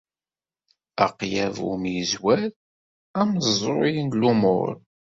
[0.97, 2.41] D aqlab umizzwer
[3.21, 4.69] ameẓẓul n lumuṛ.